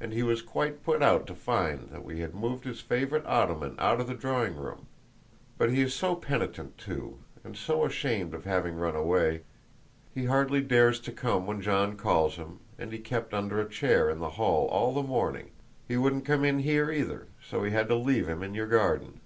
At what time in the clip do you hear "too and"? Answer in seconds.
6.78-7.58